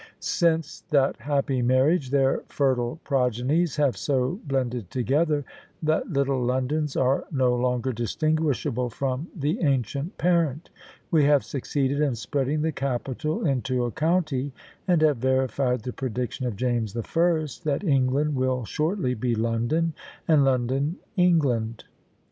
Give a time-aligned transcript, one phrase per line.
[0.19, 5.45] Since that happy marriage, their fertile progenies have so blended together,
[5.83, 10.71] that little Londons are no longer distinguishable from the ancient parent;
[11.11, 14.51] we have succeeded in spreading the capital into a county,
[14.87, 19.93] and have verified the prediction of James the First, "that England will shortly be London,
[20.27, 21.83] and London England."